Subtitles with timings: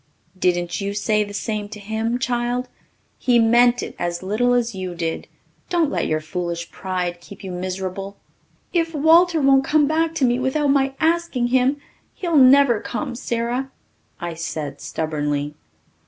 [0.35, 2.69] "Didn't you say the same to him, child?
[3.19, 5.27] He meant it as little as you did.
[5.69, 8.17] Don't let your foolish pride keep you miserable."
[8.73, 11.79] "If Walter won't come back to me without my asking him
[12.15, 13.69] he'll never come, Sara,"
[14.19, 15.53] I said stubbornly.